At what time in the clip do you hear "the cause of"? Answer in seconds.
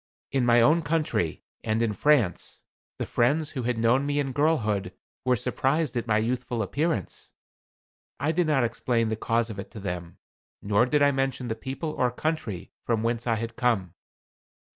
9.09-9.59